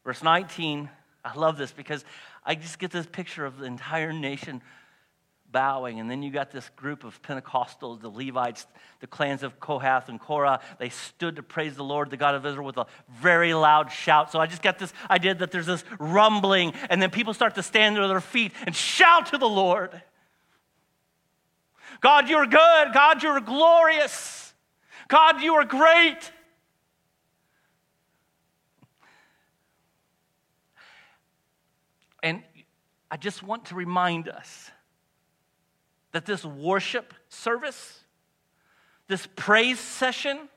[0.04, 0.88] Verse 19,
[1.24, 2.04] I love this because
[2.44, 4.62] I just get this picture of the entire nation
[5.56, 6.00] bowing.
[6.00, 8.66] And then you got this group of Pentecostals, the Levites,
[9.00, 10.60] the clans of Kohath and Korah.
[10.78, 12.84] They stood to praise the Lord, the God of Israel, with a
[13.22, 14.30] very loud shout.
[14.30, 17.62] So I just got this idea that there's this rumbling, and then people start to
[17.62, 20.02] stand to their feet and shout to the Lord.
[22.02, 22.92] God, you're good.
[22.92, 24.52] God, you're glorious.
[25.08, 26.32] God, you are great.
[32.22, 32.42] And
[33.10, 34.70] I just want to remind us
[36.16, 38.00] that this worship service,
[39.06, 40.48] this praise session,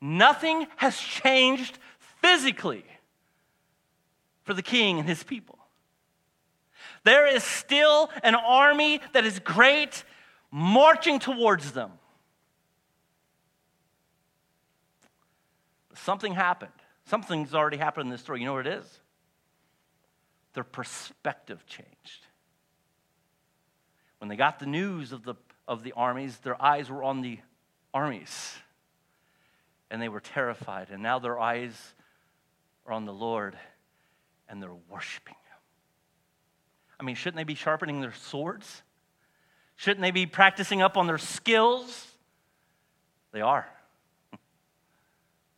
[0.00, 1.78] nothing has changed
[2.20, 2.82] physically
[4.42, 5.56] for the king and his people.
[7.04, 10.02] There is still an army that is great
[10.50, 11.92] marching towards them.
[15.94, 16.72] Something happened.
[17.04, 18.40] Something's already happened in this story.
[18.40, 19.00] You know what it is?
[20.54, 22.19] Their perspective changed.
[24.20, 25.34] When they got the news of the,
[25.66, 27.38] of the armies, their eyes were on the
[27.92, 28.54] armies.
[29.90, 30.88] And they were terrified.
[30.90, 31.74] And now their eyes
[32.86, 33.56] are on the Lord
[34.48, 35.58] and they're worshiping Him.
[37.00, 38.82] I mean, shouldn't they be sharpening their swords?
[39.76, 42.06] Shouldn't they be practicing up on their skills?
[43.32, 43.66] They are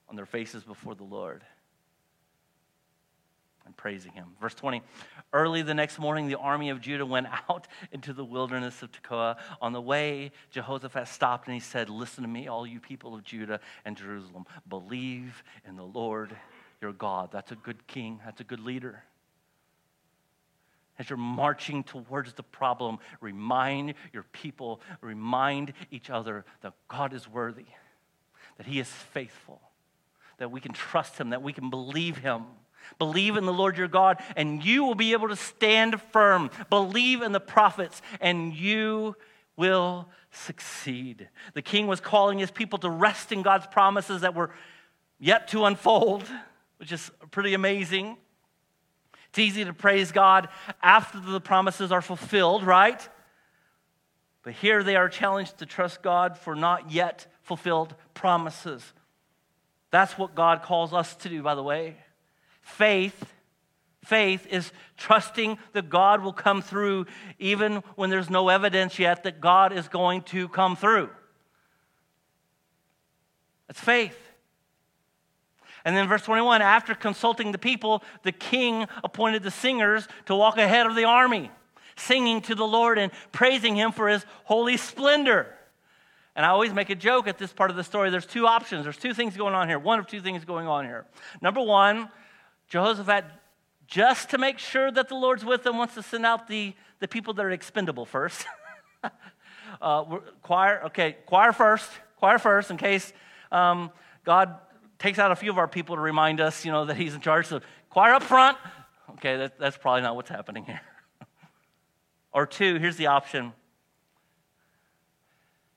[0.08, 1.42] on their faces before the Lord
[3.66, 4.28] and praising him.
[4.40, 4.82] Verse 20
[5.32, 9.38] Early the next morning, the army of Judah went out into the wilderness of Tekoa.
[9.60, 13.24] On the way, Jehoshaphat stopped and he said, Listen to me, all you people of
[13.24, 14.46] Judah and Jerusalem.
[14.68, 16.36] Believe in the Lord
[16.80, 17.30] your God.
[17.32, 19.04] That's a good king, that's a good leader.
[20.98, 27.26] As you're marching towards the problem, remind your people, remind each other that God is
[27.26, 27.66] worthy
[28.56, 29.60] that He is faithful,
[30.38, 32.44] that we can trust Him, that we can believe Him.
[32.98, 36.50] Believe in the Lord your God, and you will be able to stand firm.
[36.70, 39.16] Believe in the prophets, and you
[39.56, 41.28] will succeed.
[41.54, 44.50] The king was calling his people to rest in God's promises that were
[45.18, 46.24] yet to unfold,
[46.78, 48.16] which is pretty amazing.
[49.28, 50.48] It's easy to praise God
[50.82, 53.08] after the promises are fulfilled, right?
[54.42, 58.92] But here they are challenged to trust God for not yet fulfilled promises.
[59.90, 61.96] That's what God calls us to do, by the way.
[62.76, 63.24] Faith,
[64.02, 67.06] faith is trusting that God will come through
[67.38, 71.10] even when there's no evidence yet that God is going to come through.
[73.68, 74.16] That's faith.
[75.84, 80.56] And then verse 21 after consulting the people, the king appointed the singers to walk
[80.56, 81.50] ahead of the army,
[81.96, 85.54] singing to the Lord and praising him for his holy splendor.
[86.34, 88.08] And I always make a joke at this part of the story.
[88.08, 88.84] There's two options.
[88.84, 89.78] There's two things going on here.
[89.78, 91.04] One of two things going on here.
[91.42, 92.08] Number one,
[92.72, 93.26] Jehoshaphat,
[93.86, 97.06] just to make sure that the Lord's with them, wants to send out the, the
[97.06, 98.46] people that are expendable first.
[99.82, 100.04] uh,
[100.40, 103.12] choir, okay, choir first, choir first, in case
[103.50, 103.90] um,
[104.24, 104.56] God
[104.98, 107.20] takes out a few of our people to remind us, you know, that He's in
[107.20, 107.46] charge.
[107.46, 108.56] So choir up front.
[109.10, 110.80] Okay, that, that's probably not what's happening here.
[112.32, 113.52] or two, here's the option.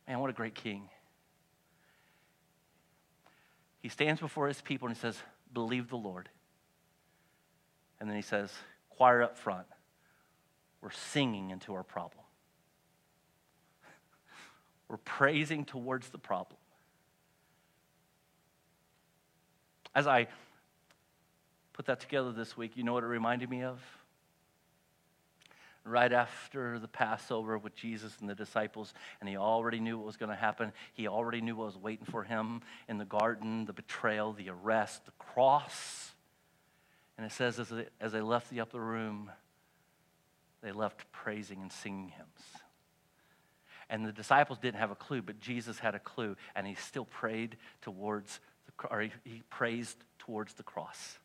[0.08, 0.88] Man, what a great king.
[3.82, 5.18] He stands before his people and he says,
[5.52, 6.30] Believe the Lord.
[8.00, 8.52] And then he says,
[8.90, 9.68] choir up front,
[10.82, 12.24] we're singing into our problem.
[14.90, 16.60] we're praising towards the problem.
[19.94, 20.28] As I
[21.74, 23.80] put that together this week, you know what it reminded me of?
[25.86, 30.18] Right after the Passover with Jesus and the disciples, and he already knew what was
[30.18, 30.74] going to happen.
[30.94, 35.06] He already knew what was waiting for him in the garden the betrayal, the arrest,
[35.06, 36.12] the cross.
[37.18, 39.32] And it says, as they, as they left the upper room,
[40.62, 42.64] they left praising and singing hymns.
[43.90, 47.06] And the disciples didn't have a clue, but Jesus had a clue, and he still
[47.06, 51.20] prayed towards, the, or he, he praised towards the cross.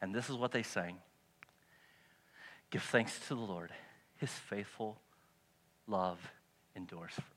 [0.00, 0.98] And this is what they sang
[2.70, 3.70] Give thanks to the Lord,
[4.16, 4.98] his faithful
[5.86, 6.18] love
[6.74, 7.28] endures forever.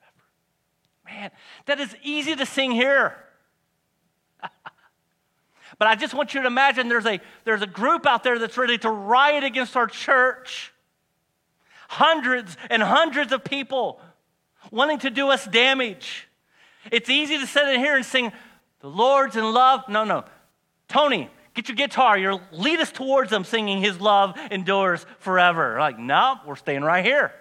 [1.05, 1.31] Man,
[1.67, 3.15] that is easy to sing here.
[5.77, 8.57] But I just want you to imagine there's a, there's a group out there that's
[8.57, 10.73] ready to riot against our church.
[11.89, 14.01] Hundreds and hundreds of people
[14.71, 16.27] wanting to do us damage.
[16.91, 18.31] It's easy to sit in here and sing,
[18.79, 19.87] The Lord's in love.
[19.87, 20.25] No, no.
[20.87, 22.17] Tony, get your guitar.
[22.17, 25.77] You'll lead us towards them singing His love endures forever.
[25.79, 27.33] Like, no, we're staying right here.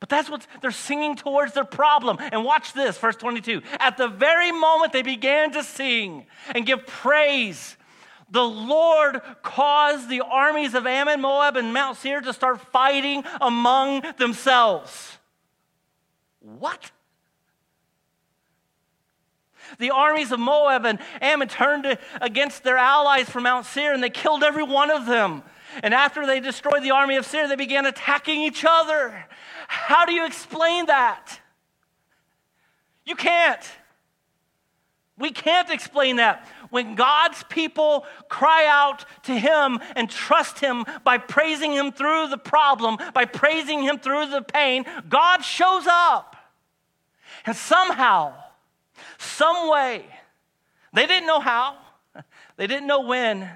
[0.00, 2.18] But that's what they're singing towards their problem.
[2.20, 3.62] And watch this, verse 22.
[3.78, 7.76] At the very moment they began to sing and give praise,
[8.30, 14.02] the Lord caused the armies of Ammon, Moab, and Mount Seir to start fighting among
[14.18, 15.18] themselves.
[16.40, 16.90] What?
[19.78, 24.10] The armies of Moab and Ammon turned against their allies from Mount Seir and they
[24.10, 25.42] killed every one of them.
[25.82, 29.26] And after they destroyed the army of Seir, they began attacking each other.
[29.68, 31.40] How do you explain that?
[33.04, 33.62] You can't.
[35.18, 36.48] We can't explain that.
[36.70, 42.38] When God's people cry out to Him and trust Him by praising Him through the
[42.38, 46.36] problem, by praising Him through the pain, God shows up.
[47.46, 48.34] And somehow,
[49.18, 50.04] some way,
[50.92, 51.76] they didn't know how,
[52.56, 53.48] they didn't know when,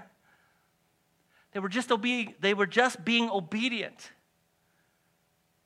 [1.53, 4.11] they were just, obe- they were just being obedient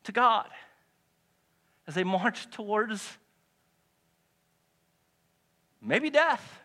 [0.05, 0.49] to God
[1.87, 3.19] as they marched towards
[5.81, 6.61] maybe death.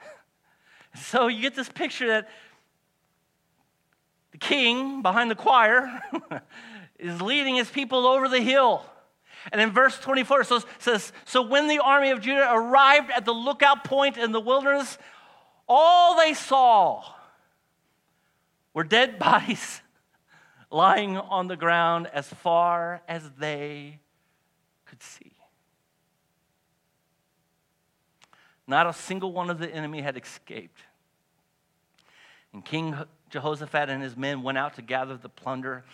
[0.94, 2.28] So you get this picture that
[4.32, 6.00] the king behind the choir
[6.98, 8.84] is leading his people over the hill.
[9.52, 13.32] And in verse 24 it says, So when the army of Judah arrived at the
[13.32, 14.98] lookout point in the wilderness,
[15.68, 17.04] all they saw
[18.72, 19.80] were dead bodies
[20.70, 23.98] lying on the ground as far as they
[24.86, 25.32] could see.
[28.66, 30.80] Not a single one of the enemy had escaped.
[32.52, 32.94] And King
[33.30, 35.84] Jehoshaphat and his men went out to gather the plunder.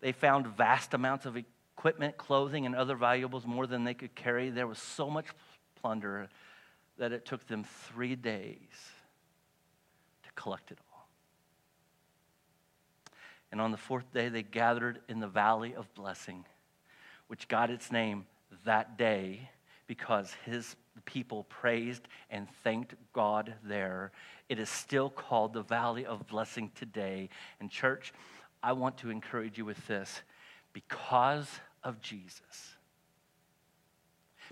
[0.00, 4.50] They found vast amounts of equipment, clothing, and other valuables, more than they could carry.
[4.50, 5.26] There was so much
[5.80, 6.28] plunder
[6.98, 8.58] that it took them three days
[10.40, 11.06] collect it all.
[13.52, 16.44] And on the fourth day, they gathered in the valley of blessing,
[17.26, 18.26] which got its name
[18.64, 19.50] that day
[19.86, 24.12] because his people praised and thanked God there.
[24.48, 27.28] It is still called the valley of blessing today.
[27.58, 28.12] And, church,
[28.62, 30.22] I want to encourage you with this
[30.72, 31.48] because
[31.82, 32.76] of Jesus.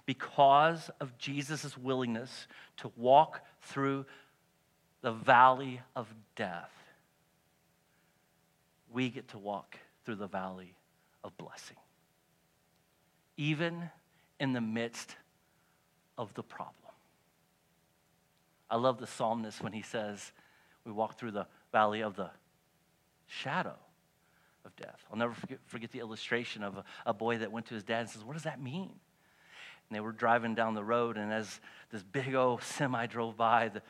[0.07, 4.07] Because of Jesus' willingness to walk through
[5.01, 6.73] the valley of death,
[8.91, 10.75] we get to walk through the valley
[11.23, 11.77] of blessing.
[13.37, 13.91] Even
[14.41, 15.17] in the midst
[16.17, 16.75] of the problem.
[18.71, 20.33] I love the psalmist when he says,
[20.85, 22.31] We walk through the valley of the
[23.27, 23.77] shadow
[24.65, 25.05] of death.
[25.11, 28.01] I'll never forget, forget the illustration of a, a, boy that went to his dad
[28.01, 28.91] and says, What does that mean?
[29.89, 33.69] And they were driving down the road, and as this big old semi drove by,
[33.69, 33.83] the,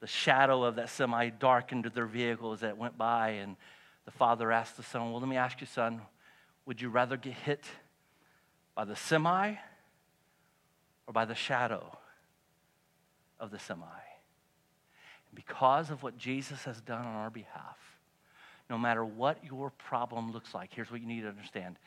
[0.00, 3.30] the shadow of that semi darkened their vehicle as it went by.
[3.30, 3.56] And
[4.04, 6.02] the father asked the son, Well, let me ask you, son,
[6.66, 7.64] would you rather get hit
[8.74, 9.54] by the semi
[11.06, 11.98] or by the shadow
[13.40, 13.86] of the semi?
[13.86, 17.78] And because of what Jesus has done on our behalf,
[18.70, 21.78] no matter what your problem looks like, here's what you need to understand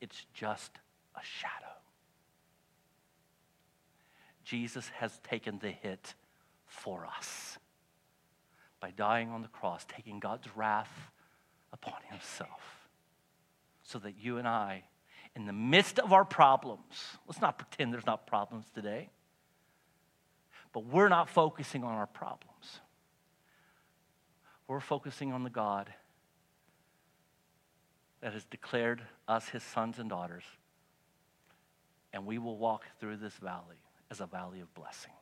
[0.00, 0.70] it's just
[1.16, 1.52] a shadow.
[4.44, 6.14] Jesus has taken the hit
[6.68, 7.58] for us
[8.80, 11.10] by dying on the cross, taking God's wrath
[11.72, 12.88] upon himself,
[13.82, 14.84] so that you and I,
[15.34, 19.10] in the midst of our problems, let's not pretend there's not problems today,
[20.72, 22.80] but we're not focusing on our problems.
[24.66, 25.92] We're focusing on the God
[28.20, 30.44] that has declared us his sons and daughters,
[32.12, 33.76] and we will walk through this valley
[34.10, 35.12] as a valley of blessing.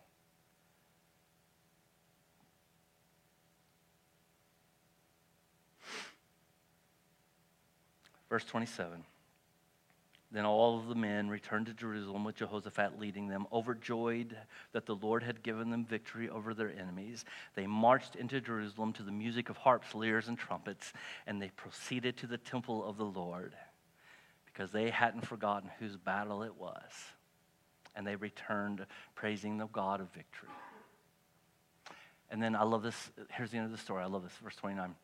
[8.29, 9.05] Verse 27.
[10.33, 14.37] Then all of the men returned to Jerusalem with Jehoshaphat leading them, overjoyed
[14.73, 17.25] that the Lord had given them victory over their enemies.
[17.55, 20.93] They marched into Jerusalem to the music of harps, lyres, and trumpets,
[21.27, 23.55] and they proceeded to the temple of the Lord
[24.47, 26.91] because they hadn't forgotten whose battle it was.
[27.95, 30.51] And they returned praising the God of victory.
[32.31, 33.11] And then I love this.
[33.31, 34.03] Here's the end of the story.
[34.03, 34.33] I love this.
[34.43, 34.95] Verse 29.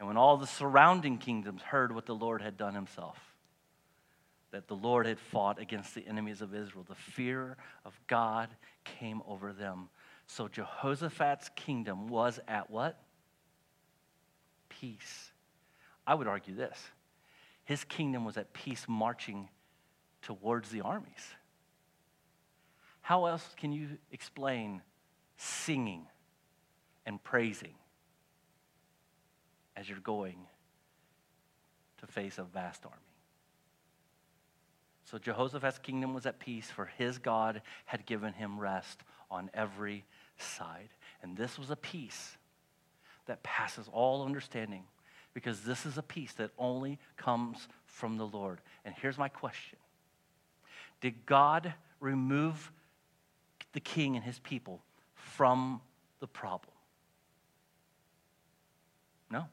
[0.00, 3.18] And when all the surrounding kingdoms heard what the Lord had done himself,
[4.50, 8.48] that the Lord had fought against the enemies of Israel, the fear of God
[8.82, 9.90] came over them.
[10.26, 12.98] So Jehoshaphat's kingdom was at what?
[14.70, 15.32] Peace.
[16.06, 16.78] I would argue this
[17.66, 19.50] his kingdom was at peace marching
[20.22, 21.34] towards the armies.
[23.02, 24.80] How else can you explain
[25.36, 26.06] singing
[27.04, 27.74] and praising
[29.80, 30.36] as you're going
[31.98, 32.96] to face a vast army.
[35.04, 39.00] So Jehoshaphat's kingdom was at peace, for his God had given him rest
[39.30, 40.04] on every
[40.38, 40.90] side.
[41.22, 42.36] And this was a peace
[43.26, 44.84] that passes all understanding,
[45.32, 48.60] because this is a peace that only comes from the Lord.
[48.84, 49.78] And here's my question
[51.00, 52.70] Did God remove
[53.72, 54.82] the king and his people
[55.14, 55.80] from
[56.20, 56.74] the problem?
[59.30, 59.46] No.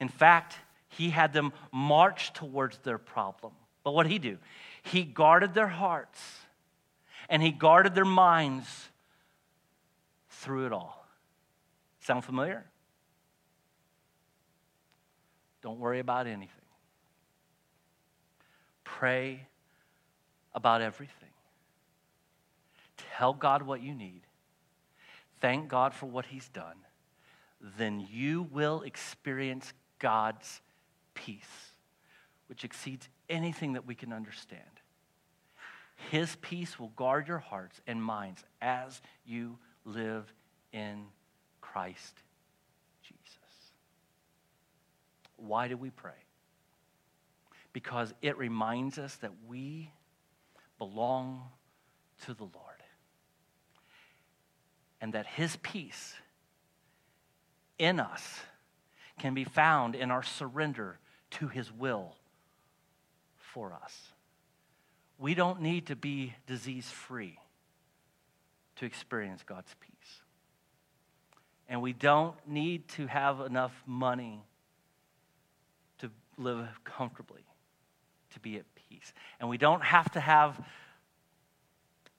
[0.00, 0.56] In fact,
[0.88, 3.52] he had them march towards their problem.
[3.82, 4.38] But what did he do?
[4.82, 6.20] He guarded their hearts
[7.28, 8.88] and he guarded their minds
[10.28, 11.06] through it all.
[12.00, 12.64] Sound familiar?
[15.62, 16.50] Don't worry about anything.
[18.84, 19.46] Pray
[20.54, 21.28] about everything.
[23.16, 24.22] Tell God what you need.
[25.40, 26.76] Thank God for what He's done.
[27.78, 30.60] Then you will experience God's
[31.14, 31.72] peace,
[32.48, 34.62] which exceeds anything that we can understand.
[36.10, 40.32] His peace will guard your hearts and minds as you live
[40.72, 41.06] in
[41.60, 42.22] Christ
[43.02, 43.26] Jesus.
[45.36, 46.12] Why do we pray?
[47.72, 49.90] Because it reminds us that we
[50.78, 51.42] belong
[52.24, 52.82] to the Lord
[55.00, 56.14] and that His peace
[57.78, 58.40] in us
[59.18, 60.98] can be found in our surrender
[61.30, 62.16] to His will
[63.36, 64.12] for us.
[65.18, 67.38] We don't need to be disease free
[68.76, 70.20] to experience God's peace.
[71.68, 74.44] And we don't need to have enough money
[75.98, 77.44] to live comfortably,
[78.34, 79.12] to be at peace.
[79.40, 80.60] And we don't have to have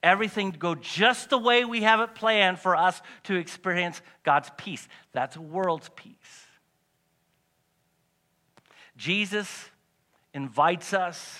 [0.03, 4.87] everything go just the way we have it planned for us to experience God's peace.
[5.13, 6.46] That's world's peace.
[8.97, 9.69] Jesus
[10.33, 11.39] invites us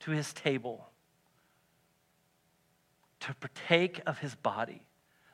[0.00, 0.86] to his table
[3.20, 4.82] to partake of his body,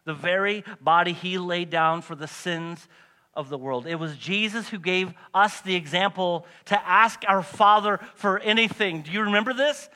[0.05, 2.89] the very body he laid down for the sins
[3.35, 3.87] of the world.
[3.87, 9.03] It was Jesus who gave us the example to ask our Father for anything.
[9.03, 9.89] Do you remember this?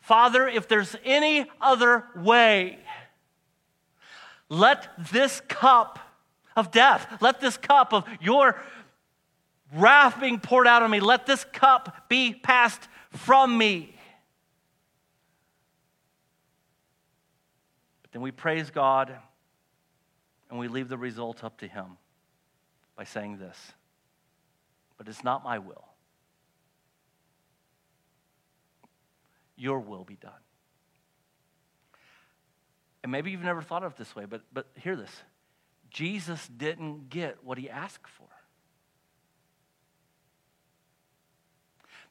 [0.00, 2.78] Father, if there's any other way,
[4.48, 5.98] let this cup
[6.56, 8.60] of death, let this cup of your
[9.74, 13.94] wrath being poured out on me, let this cup be passed from me.
[18.02, 19.14] But then we praise God
[20.50, 21.98] and we leave the result up to Him
[22.96, 23.72] by saying this
[24.96, 25.84] But it's not my will,
[29.56, 30.32] your will be done.
[33.02, 35.10] And maybe you've never thought of it this way, but, but hear this
[35.90, 38.26] Jesus didn't get what he asked for.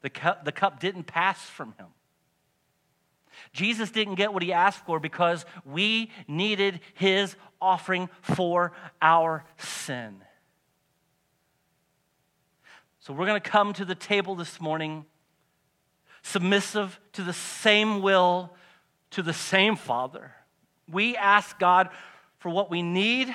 [0.02, 1.86] The cup, the cup didn't pass from him.
[3.52, 10.22] Jesus didn't get what he asked for because we needed his offering for our sin.
[13.00, 15.06] So we're going to come to the table this morning
[16.22, 18.54] submissive to the same will,
[19.10, 20.32] to the same Father.
[20.90, 21.88] We ask God
[22.38, 23.34] for what we need,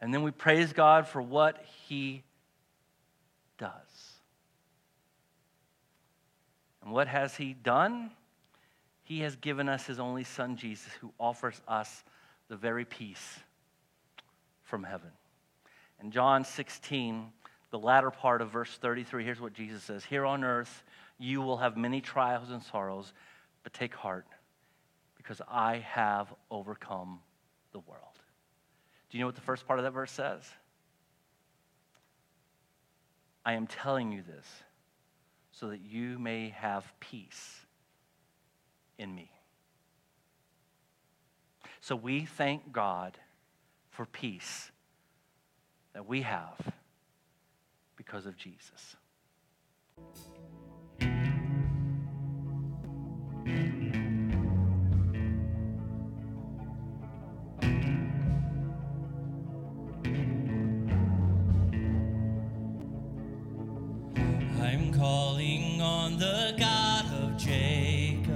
[0.00, 2.22] and then we praise God for what he
[3.58, 3.70] does.
[6.86, 8.12] And what has he done?
[9.02, 12.04] He has given us his only son, Jesus, who offers us
[12.46, 13.40] the very peace
[14.62, 15.10] from heaven.
[16.00, 17.26] In John 16,
[17.72, 20.84] the latter part of verse 33, here's what Jesus says Here on earth,
[21.18, 23.12] you will have many trials and sorrows,
[23.64, 24.28] but take heart,
[25.16, 27.18] because I have overcome
[27.72, 28.20] the world.
[29.10, 30.44] Do you know what the first part of that verse says?
[33.44, 34.46] I am telling you this
[35.58, 37.64] so that you may have peace
[38.98, 39.30] in me.
[41.80, 43.16] So we thank God
[43.90, 44.70] for peace
[45.94, 46.58] that we have
[47.96, 48.96] because of Jesus.
[66.18, 68.32] the God of Jacob,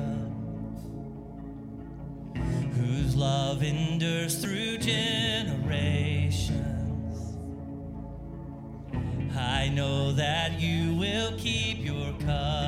[2.75, 6.57] whose love endures through generations.
[9.35, 12.60] I know that you will keep your covenant.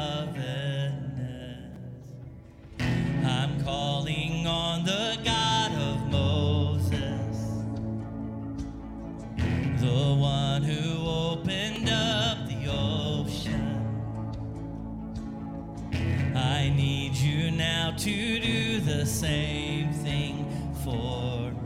[16.62, 20.46] I need you now to do the same thing
[20.84, 21.61] for me.